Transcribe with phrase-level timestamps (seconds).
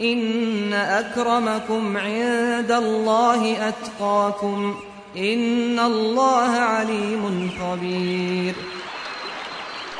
[0.00, 4.82] إن أكرمكم عند الله أتقاكم
[5.16, 8.54] إن الله عليم خبير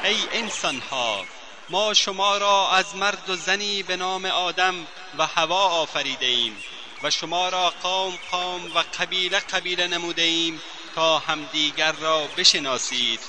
[0.05, 1.25] ای انسان ها
[1.71, 4.75] ما شما را از مرد و زنی به نام آدم
[5.19, 6.57] و هوا آفریده ایم
[7.03, 10.61] و شما را قوم قوم و قبیله قبیله نموده ایم
[10.95, 13.21] تا همدیگر را بشناسید.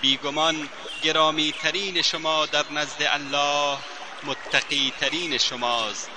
[0.00, 0.68] بیگمان
[1.02, 3.78] گرامی ترین شما در نزد الله
[4.24, 6.10] متقی ترین شماست.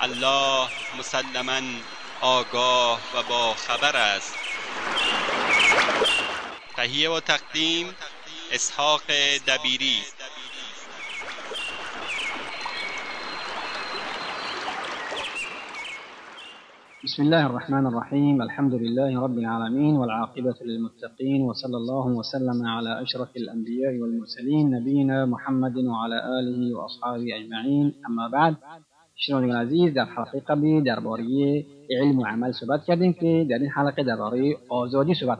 [0.00, 1.60] الله مسلما
[2.20, 4.34] آگاه و با خبر است.
[6.76, 7.96] تهیه و تقدیم
[8.52, 9.02] اسحاق
[9.46, 10.02] دبیری.
[17.10, 18.42] بسم الله الرحمن الرحيم.
[18.42, 25.76] الحمد لله رب العالمين والعاقبة للمتقين وصلى الله وسلم على أشرف الأنبياء والمرسلين نبينا محمد
[25.76, 27.94] وعلى آله وأصحابه أجمعين.
[28.08, 28.56] أما بعد
[29.16, 31.24] شنوندگان عزیز در حلقه قبلی درباره
[31.90, 35.38] علم و عمل صحبت کردیم که در این حلقه درباره آزادی صحبت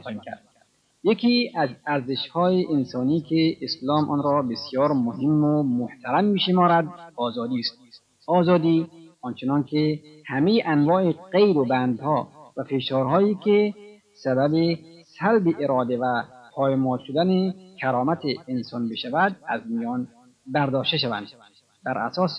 [1.05, 7.59] یکی از ارزش های انسانی که اسلام آن را بسیار مهم و محترم میشمارد آزادی
[7.59, 7.79] است.
[8.27, 8.87] آزادی
[9.23, 13.75] آنچنان که همه انواع غیر و بندها و فشارهایی که
[14.13, 14.79] سبب
[15.19, 16.23] سلب اراده و
[16.55, 20.09] پایمال شدن کرامت انسان بشود از میان
[20.47, 21.27] برداشته شوند.
[21.85, 22.39] بر اساس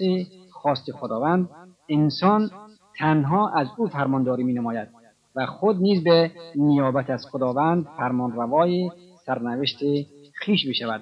[0.52, 1.50] خواست خداوند
[1.90, 2.50] انسان
[2.98, 4.88] تنها از او فرمانداری می نماید
[5.36, 8.92] و خود نیز به نیابت از خداوند فرمان روای
[9.26, 9.80] سرنوشت
[10.34, 11.02] خیش بشود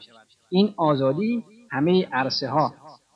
[0.50, 2.74] این آزادی همه عرصه ها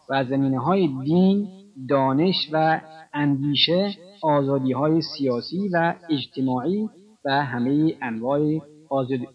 [0.10, 1.48] و زمینه های دین
[1.90, 2.82] دانش و
[3.14, 3.92] اندیشه
[4.22, 6.90] آزادی های سیاسی و اجتماعی
[7.26, 8.62] و همه انواع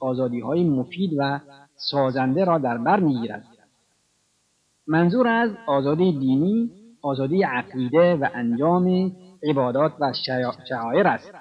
[0.01, 1.41] آزادی های مفید و
[1.77, 3.45] سازنده را در بر می‌گیرد.
[4.87, 6.71] منظور از آزادی دینی
[7.03, 9.13] آزادی عقیده و انجام
[9.43, 10.13] عبادات و
[10.69, 11.33] شعائر است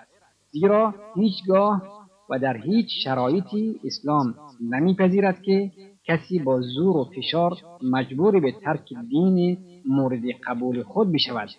[0.51, 1.81] زیرا هیچگاه
[2.29, 5.71] و در هیچ شرایطی اسلام نمیپذیرد که
[6.07, 11.49] کسی با زور و فشار مجبور به ترک دین مورد قبول خود بشود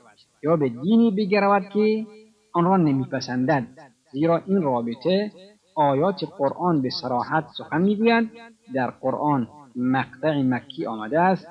[0.43, 2.07] یا به دینی بگرود که
[2.53, 3.67] آن را نمیپسندد.
[4.13, 5.33] زیرا این رابطه
[5.75, 8.31] آیات قرآن به سراحت سخن می‌گویند
[8.75, 11.47] در قرآن مقطع مکی آمده است.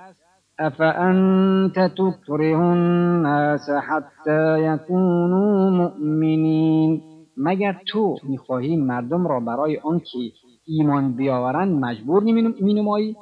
[0.60, 7.02] افانت تکره الناس حتی یکونوا مؤمنین؟
[7.38, 10.32] مگر تو می‌خواهی مردم را برای آنکه
[10.68, 12.24] ایمان بیاورند مجبور
[12.62, 13.16] مینمایی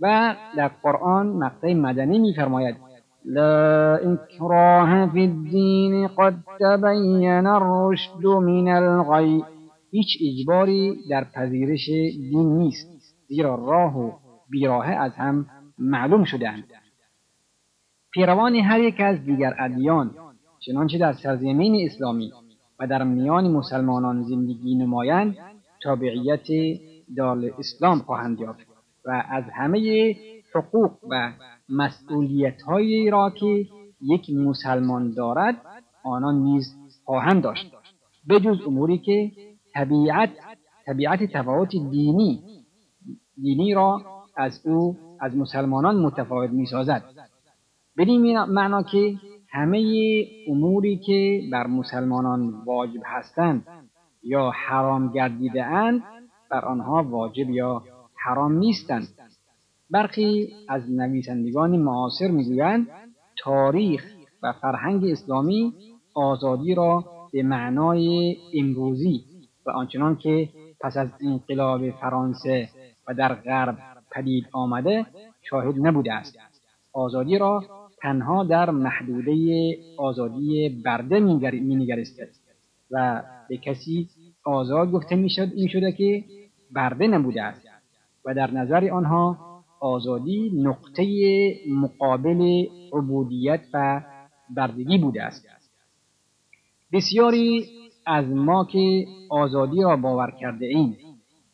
[0.00, 2.76] و در قرآن مقطع مدنی میفرماید.
[3.24, 9.44] لا اکراه فی الدین قد تبین الرشد من الغی.
[9.90, 11.86] هیچ اجباری در پذیرش
[12.30, 12.88] دین نیست
[13.28, 14.12] زیرا راه و
[14.50, 15.46] بیراه از هم
[15.78, 16.64] معلوم شدهاند.
[18.12, 20.10] پیروان هر یک از دیگر ادیان
[20.66, 22.32] چنانچه در سرزمین اسلامی
[22.80, 25.36] و در میان مسلمانان زندگی نمایند
[25.84, 26.46] تابعیت
[27.16, 28.66] دار اسلام خواهند یافت
[29.04, 30.14] و از همه
[30.54, 31.32] حقوق و
[31.68, 33.66] مسئولیت هایی را که
[34.00, 35.56] یک مسلمان دارد
[36.04, 37.72] آنان نیز خواهند داشت.
[38.28, 39.32] بجز اموری که
[39.74, 40.30] طبیعت
[40.86, 42.42] طبیعت تفاوت دینی
[43.36, 44.00] دینی را
[44.36, 47.02] از او از مسلمانان متفاوت می سازد
[47.98, 49.14] بدین معنا که
[49.50, 49.82] همه
[50.48, 53.66] اموری که بر مسلمانان واجب هستند
[54.22, 56.02] یا حرام گردیده اند
[56.50, 57.82] بر آنها واجب یا
[58.24, 59.08] حرام نیستند.
[59.90, 62.86] برخی از نویسندگان معاصر می‌گویند
[63.38, 64.04] تاریخ
[64.42, 65.74] و فرهنگ اسلامی
[66.14, 69.24] آزادی را به معنای امروزی
[69.66, 70.48] و آنچنان که
[70.80, 72.68] پس از انقلاب فرانسه
[73.08, 73.78] و در غرب
[74.10, 75.06] پدید آمده
[75.42, 76.38] شاهد نبوده است.
[76.92, 77.64] آزادی را
[78.02, 79.34] تنها در محدوده
[79.98, 82.28] آزادی برده مینگرسته
[82.90, 84.08] و به کسی
[84.44, 86.24] آزاد گفته می‌شد این شده که
[86.70, 87.66] برده نبوده است
[88.24, 89.38] و در نظر آنها
[89.80, 91.04] آزادی نقطه
[91.68, 94.02] مقابل عبودیت و
[94.56, 95.46] بردگی بوده است.
[96.92, 97.66] بسیاری
[98.06, 100.96] از ما که آزادی را باور کرده ایم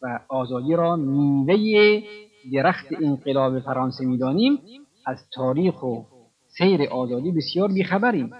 [0.02, 2.02] و آزادی را میوه
[2.52, 4.58] درخت انقلاب فرانسه می‌دانیم
[5.06, 6.02] از تاریخ و
[6.58, 8.30] سیر آزادی بسیار بیخبریم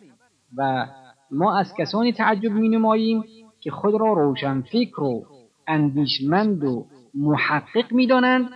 [0.57, 0.87] و
[1.31, 3.23] ما از کسانی تعجب می نماییم
[3.61, 5.27] که خود را روشن فکر و
[5.67, 8.51] اندیشمند و محقق می دانند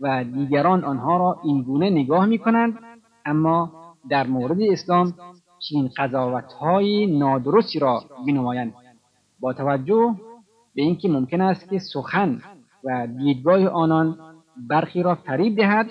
[0.00, 2.78] و دیگران آنها را اینگونه نگاه می کنند
[3.26, 3.72] اما
[4.10, 5.14] در مورد اسلام
[5.68, 8.74] چین قضاوت های نادرستی را بنمایند
[9.40, 10.14] با توجه
[10.74, 12.40] به اینکه ممکن است که سخن
[12.84, 14.18] و دیدگاه آنان
[14.68, 15.86] برخی را فریب دهد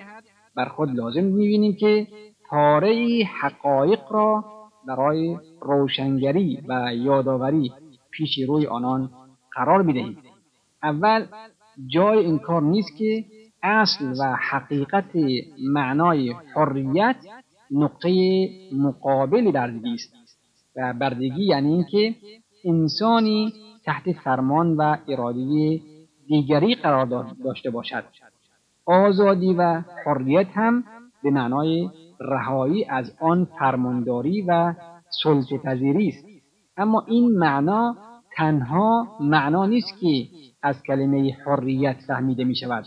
[0.55, 2.07] بر خود لازم می‌بینیم که
[2.49, 4.45] پاره حقایق را
[4.87, 7.71] برای روشنگری و یادآوری
[8.17, 9.09] پیش روی آنان
[9.51, 10.17] قرار بدهیم
[10.83, 11.25] اول
[11.87, 13.25] جای این کار نیست که
[13.63, 15.11] اصل و حقیقت
[15.73, 17.15] معنای حریت
[17.71, 18.09] نقطه
[18.73, 20.13] مقابل بردگی است.
[20.75, 22.15] و بردگی یعنی اینکه
[22.65, 23.53] انسانی
[23.85, 25.79] تحت فرمان و اراده
[26.27, 27.05] دیگری قرار
[27.43, 28.03] داشته باشد.
[28.85, 30.83] آزادی و حریت هم
[31.23, 31.89] به معنای
[32.19, 34.73] رهایی از آن فرمانداری و
[35.23, 36.32] سلطه پذیری است.
[36.77, 37.95] اما این معنا
[38.35, 40.27] تنها معنا نیست که
[40.61, 42.85] از کلمه حریت فهمیده می شود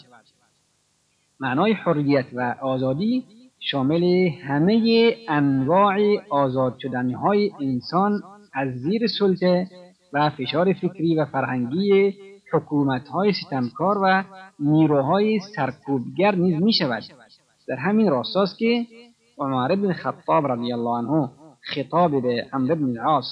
[1.40, 3.24] معنای حریت و آزادی
[3.60, 5.96] شامل همه انواع
[6.30, 8.22] آزاد شدنی های انسان
[8.52, 9.68] از زیر سلطه
[10.12, 12.14] و فشار فکری و فرهنگی
[12.52, 14.24] حکومت های ستمکار و
[14.58, 17.02] نیروهای سرکوبگر نیز می شود
[17.68, 18.86] در همین راستاست که
[19.38, 21.30] عمر بن خطاب رضی الله عنه
[21.60, 23.26] خطاب به عمرو بن العاص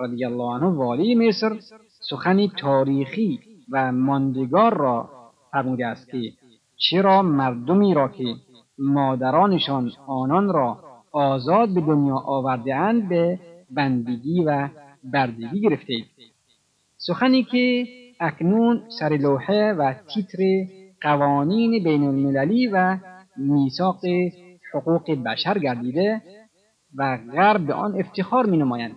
[0.00, 1.58] رضی الله عنه والی مصر
[2.10, 3.40] سخنی تاریخی
[3.70, 5.10] و ماندگار را
[5.52, 6.32] فرموده است که
[6.76, 8.34] چرا مردمی را که
[8.78, 10.78] مادرانشان آنان را
[11.12, 13.38] آزاد به دنیا آورده اند به
[13.70, 14.68] بندگی و
[15.04, 16.06] بردگی گرفته اید.
[16.96, 17.86] سخنی که
[18.20, 20.38] اکنون سر لوحه و تیتر
[21.02, 22.96] قوانین بین المللی و
[23.36, 24.00] میثاق
[24.74, 26.22] حقوق بشر گردیده
[26.96, 28.96] و غرب به آن افتخار می نمایند.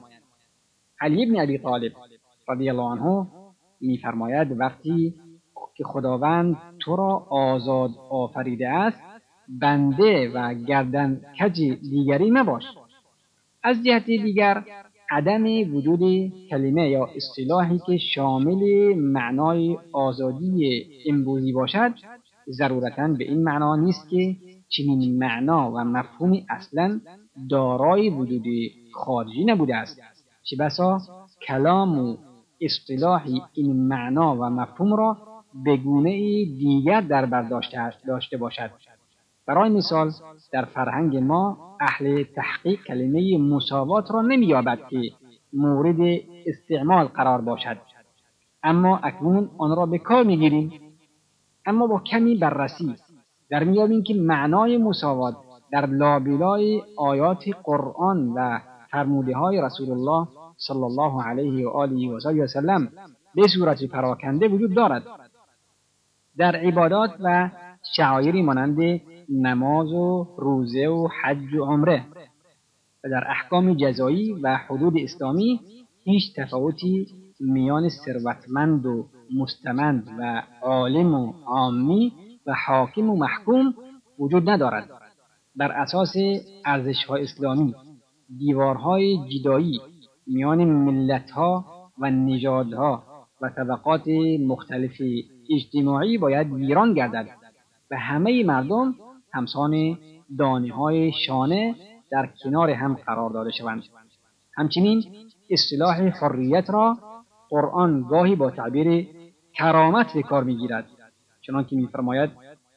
[1.01, 1.91] علی ابن ابی طالب
[2.49, 3.27] رضی الله عنه
[3.81, 5.13] میفرماید وقتی
[5.75, 9.01] که خداوند تو را آزاد آفریده است
[9.61, 12.63] بنده و گردن کج دیگری مباش
[13.63, 14.63] از جهت دیگر
[15.11, 21.93] عدم وجود کلمه یا اصطلاحی که شامل معنای آزادی امروزی باشد
[22.49, 24.35] ضرورتا به این معنا نیست که
[24.69, 27.01] چنین معنا و مفهومی اصلا
[27.49, 28.45] دارای وجود
[28.93, 30.10] خارجی نبوده است.
[30.43, 31.01] چه بسا؟
[31.47, 32.17] کلام و
[32.61, 35.17] اصطلاحی این معنا و مفهوم را
[35.65, 36.11] به گونه
[36.45, 37.75] دیگر در برداشت
[38.07, 38.71] داشته باشد.
[39.47, 40.11] برای مثال
[40.51, 45.01] در فرهنگ ما اهل تحقیق کلمه مساوات را نمییابد که
[45.53, 47.77] مورد استعمال قرار باشد.
[48.63, 50.71] اما اکنون آن را به کار می‌گیریم.
[51.65, 52.95] اما با کمی بررسی
[53.49, 55.35] در میابیم که معنای مساوات
[55.71, 58.59] در لابلای آیات قرآن و
[58.91, 60.27] فرموده های رسول الله
[60.57, 62.89] صلی الله علیه و آله و وسلم
[63.35, 65.03] به صورت پراکنده وجود دارد.
[66.37, 67.49] در عبادات و
[67.95, 72.05] شعایری مانند نماز و روزه و حج و عمره
[73.03, 75.59] و در احکام جزایی و حدود اسلامی
[76.03, 77.07] هیچ تفاوتی
[77.39, 79.05] میان ثروتمند و
[79.35, 82.13] مستمند و عالم و عامی
[82.47, 83.73] و حاکم و محکوم
[84.19, 84.89] وجود ندارد.
[85.55, 86.13] بر اساس
[86.65, 87.75] ارزشهای اسلامی.
[88.37, 89.81] دیوارهای جدایی
[90.27, 91.65] میان ملتها
[91.99, 93.03] و نژادها
[93.41, 94.07] و طبقات
[94.47, 95.01] مختلف
[95.55, 97.27] اجتماعی باید ویران گردد
[97.91, 98.95] و همه مردم
[99.33, 99.97] همسان
[100.37, 101.75] دانه های شانه
[102.11, 103.83] در کنار هم قرار داده شوند.
[104.55, 105.03] همچنین
[105.49, 106.97] اصطلاح حریت را
[107.49, 109.07] قرآن گاهی با تعبیر
[109.53, 110.85] کرامت به کار می‌گیرد
[111.41, 112.29] چنانکه میفرماید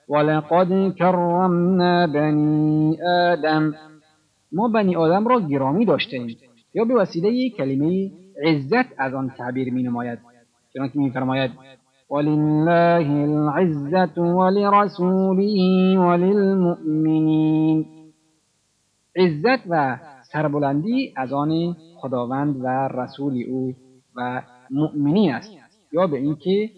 [0.08, 3.74] ولقد کرمنا بنی آدم
[4.54, 6.36] ما بنی آدم را گرامی داشتیم
[6.74, 8.10] یا به وسیله کلمه
[8.44, 10.18] عزت از آن تعبیر می نماید
[10.74, 11.50] چنانکه میفرماید
[12.10, 17.86] ولله العزة ولرسوله وللمؤمنین.
[19.16, 19.98] عزت و
[20.32, 23.74] سربلندی از آن خداوند و رسول او
[24.16, 25.50] و مؤمنین است.
[25.92, 26.70] یا به اینکه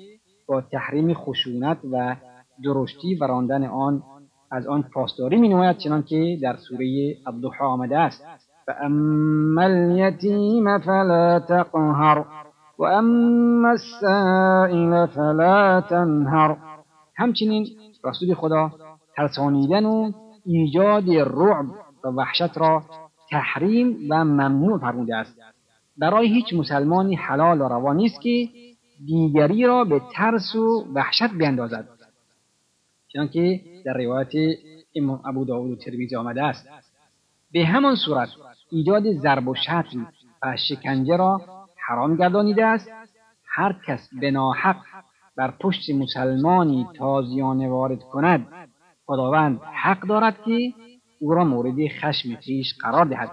[0.46, 2.16] با تحریم خشونت و
[2.64, 4.02] درشتی و راندن آن
[4.50, 8.24] از آن پاسداری می نماید چنانکه در سوره الضحی آمده است.
[8.66, 12.24] فاما الیتیم فلا تقهر
[12.78, 16.56] و اما السائل فلا تنهر.
[17.16, 17.66] همچنین
[18.04, 18.70] رسول خدا
[19.16, 20.12] ترسانیدن و
[20.46, 21.66] ایجاد رعب
[22.04, 22.82] و وحشت را
[23.30, 25.36] تحریم و ممنوع فرموده است.
[25.98, 28.48] برای هیچ مسلمانی حلال و روا نیست که
[29.06, 31.88] دیگری را به ترس و وحشت بیندازد.
[33.16, 34.32] چنانکه در روایت
[34.94, 36.68] امام ابو داود و ترمیزی آمده است.
[37.52, 38.28] به همان صورت
[38.70, 40.08] ایجاد ضرب و شتم
[40.42, 41.40] و شکنجه را
[41.88, 42.90] حرام گردانیده است.
[43.44, 44.76] هر کس به ناحق
[45.36, 48.46] بر پشت مسلمانی تازیانه وارد کند
[49.06, 50.72] خداوند حق دارد که
[51.20, 53.30] او را مورد خشم خویش قرار دهد.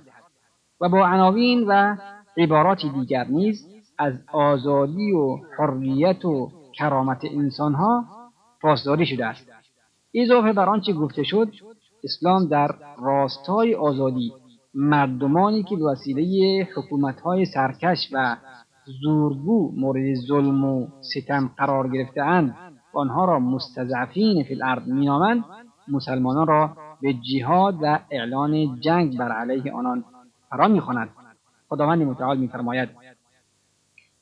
[0.82, 1.96] و با عناوین و
[2.38, 8.06] عبارات دیگر نیز از آزادی و حریت و کرامت انسانها
[8.62, 9.53] پاسداری شده است.
[10.16, 11.52] اضافه بر آنچه گفته شد
[12.04, 14.34] اسلام در راستای آزادی
[14.74, 18.38] مردمانی که به وسیله حکومتهای سرکش و
[19.02, 22.56] زورگو مورد ظلم و ستم قرار گرفتهاند
[22.94, 25.44] آنها را مستضعفین فی الارض مینامند
[25.88, 30.04] مسلمانان را به جهاد و اعلان جنگ بر علیه آنان
[30.50, 31.10] فرا می‌خواند.
[31.70, 32.90] خداوند متعال میفرماید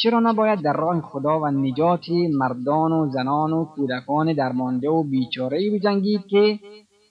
[0.00, 2.06] چرا نباید در راه خدا و نجات
[2.38, 6.58] مردان و زنان و کودکان درمانده و بیچاره بجنگید که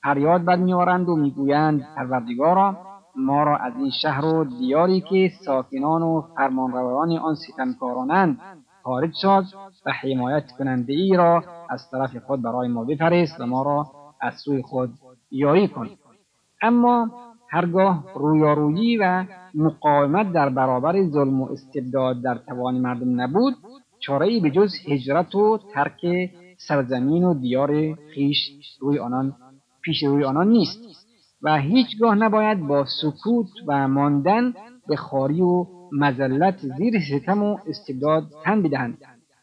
[0.03, 2.77] فریاد بد میآورند و می‌گویند پروردگارا
[3.15, 8.39] ما را از این شهر و دیاری که ساکنان و فرمانروایان آن ستمکارانند
[8.84, 9.53] خارج ساز
[9.86, 13.88] و حمایت کننده ای را از طرف خود برای ما بفرست و ما را
[14.22, 14.89] از سوی خود
[15.32, 15.89] یاری کن.
[16.62, 17.10] اما
[17.50, 23.54] هرگاه رویارویی و مقاومت در برابر ظلم و استبداد در توان مردم نبود
[24.00, 26.30] چاره به جز هجرت و ترک
[26.68, 28.38] سرزمین و دیار خیش
[28.80, 29.36] روی آنان
[29.82, 30.80] پیش روی آنان نیست
[31.42, 34.54] و هیچگاه نباید با سکوت و ماندن
[34.88, 38.98] به خاری و مزلت زیر ستم و استبداد تن بدهند.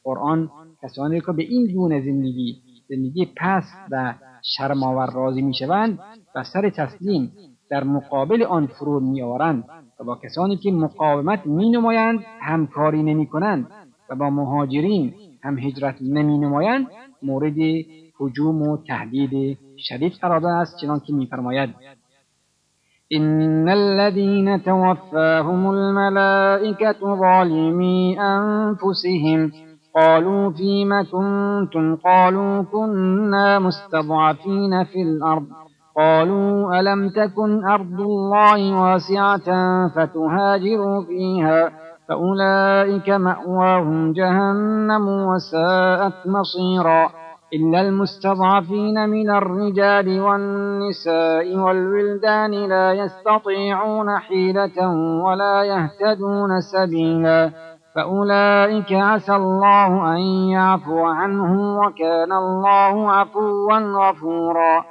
[0.04, 0.50] قرآن
[0.82, 2.56] کسانی که به این گونه زندگی
[2.88, 5.99] زندگی پست و شرمآور راضی می‌شوند
[6.34, 7.32] و سر تسلیم
[7.75, 9.64] در مقابل آن فرود میآورند
[10.00, 13.66] و با کسانی که مقاومت می نمایند همکاری نمی کنند
[14.11, 16.87] و با مهاجرین هم هجرت نمی نمایند
[17.23, 17.54] مورد
[18.21, 21.71] حجوم و تهدید شدید قرار داده است چنانکه میفرماید
[23.12, 29.52] إن الذين توفاهم الملائكة ظالمي أنفسهم
[29.95, 35.47] قالوا فيم كنتم؟ قالوا كنا مستضعفين في الأرض
[35.96, 39.48] قالوا ألم تكن أرض الله واسعة
[39.88, 41.70] فتهاجروا فيها
[42.08, 47.10] فأولئك مأواهم جهنم وساءت مصيرا
[47.54, 54.88] إلا المستضعفين من الرجال والنساء والولدان لا يستطيعون حيلة
[55.24, 57.50] ولا يهتدون سبيلا
[57.94, 60.20] فأولئك عسى الله أن
[60.50, 64.84] يعفو عنهم وكان الله عفوا غفورا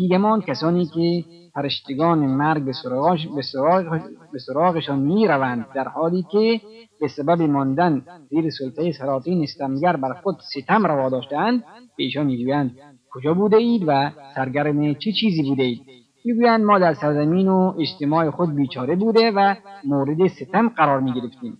[0.00, 1.24] بیگمان کسانی که
[1.54, 4.00] فرشتگان مرگ به, سراغش به, سراغ
[4.32, 6.60] به سراغشان می روند در حالی که
[7.00, 11.60] به سبب ماندن زیر سلطه سلاطین استمگر بر خود ستم روا داشتند
[11.96, 12.70] به ایشان می‌گویند
[13.10, 15.80] کجا بوده اید و سرگرم چه چیزی بوده اید
[16.24, 21.58] می‌گویند ما در سرزمین و اجتماع خود بیچاره بوده و مورد ستم قرار می گرفتیم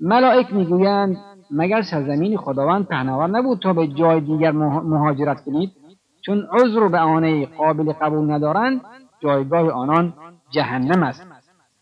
[0.00, 1.16] ملائک می‌گویند
[1.50, 5.81] مگر سرزمین خداوند پهناور نبود تا به جای دیگر مهاجرت کنید؟
[6.24, 8.80] چون عذر و بهانه قابل قبول ندارند
[9.22, 10.12] جایگاه آنان
[10.50, 11.26] جهنم است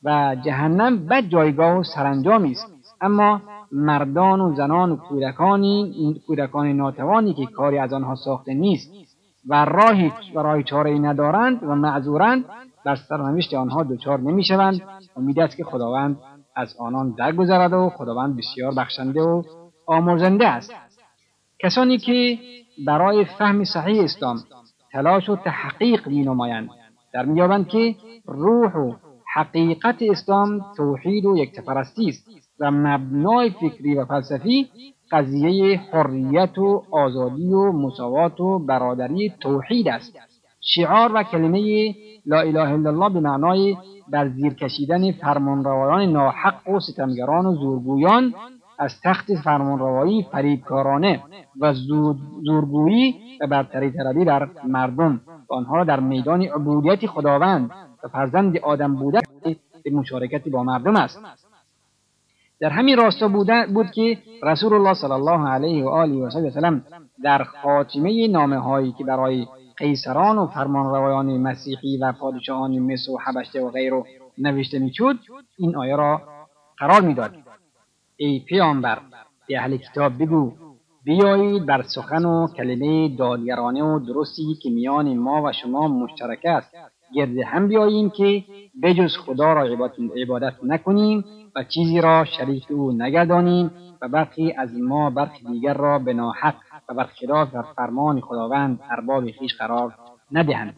[0.04, 2.66] و جهنم بد جایگاه و سرانجامی است.
[3.00, 3.42] اما
[3.72, 8.90] مردان و زنان و کودکانی کودکان ناتوانی که کاری از آنها ساخته نیست
[9.48, 12.44] و راهی و راه چاره ندارند و معذورند
[12.84, 14.80] در سرنوشت آنها دچار نمی‌شوند.
[15.16, 16.18] امید است که خداوند
[16.56, 19.42] از آنان درگذرد و خداوند بسیار بخشنده و
[19.86, 20.72] آمرزنده است.
[21.58, 22.38] کسانی که
[22.86, 24.36] برای فهم صحیح اسلام
[24.92, 26.68] تلاش و تحقیق مینمایند.
[27.12, 27.94] در مییابند که
[28.26, 28.94] روح و
[29.34, 32.28] حقیقت اسلام توحید و یکتپرستی است
[32.60, 34.68] و مبنای فکری و فلسفی
[35.10, 40.18] قضیه حریت و آزادی و مساوات و برادری توحید است.
[40.60, 41.94] شعار و کلمه
[42.26, 43.76] لا اله الا الله به معنای
[44.08, 48.34] بر زیر کشیدن فرمانروایان ناحق و ستمگران و زورگویان
[48.80, 51.22] از تخت فرمانروایی فریبکارانه
[51.60, 51.74] و
[52.44, 55.20] زورگویی و برتری طلبی در مردم.
[55.50, 57.70] و آنها را در میدان عبودیت خداوند
[58.04, 59.20] و فرزند آدم بوده
[59.84, 61.20] به مشارکت با مردم است.
[62.60, 63.28] در همین راستا
[63.74, 66.84] بود که رسول الله صلی الله علیه و آله و سلم
[67.24, 69.46] در خاتمه نامه هایی که برای
[69.76, 74.02] قیصران و فرمانروایان مسیحی و پادشاهان مصر و حبشته و غیره
[74.38, 75.16] نوشته می‌شد
[75.58, 76.22] این آیه را
[76.78, 77.34] قرار می‌داد.
[78.22, 78.98] ای پیامبر
[79.48, 80.52] به اهل کتاب بگو
[81.04, 86.74] بیایید بر سخن و کلمه دادگرانه و درستی که میان ما و شما مشترک است.
[87.14, 88.44] گرد هم بیاییم که
[88.82, 89.62] بجز خدا را
[90.16, 91.24] عبادت نکنیم
[91.56, 93.70] و چیزی را شریک او نگردانیم
[94.02, 96.54] و برخی از ما برخی دیگر را به ناحق
[96.88, 99.94] و برخلاف در فرمان خداوند ارباب خویش قرار
[100.32, 100.74] ندهند.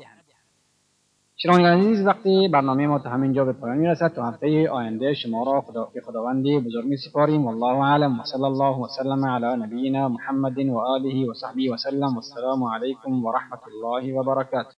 [1.42, 5.60] شنوندگان عزیز وقتی برنامه ما تا همینجا به پایان می‌رسد تا هفته آینده شما را
[5.60, 8.20] خدا به خداوند بزرگ می سپاریم والله اعلم.
[8.20, 12.14] و صلی الله و سلم علی نبینا محمد و آله و صحبه و سلم.
[12.14, 14.68] و السلام علیکم و رحمت الله و برکاته.